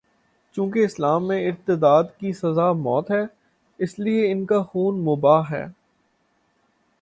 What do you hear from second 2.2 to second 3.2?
سزا موت